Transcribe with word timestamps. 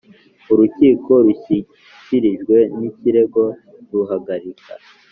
Urukiko 0.51 1.11
rushyikirijwe 1.25 2.57
ikirego 2.89 3.43
ruhagarika 3.91 4.73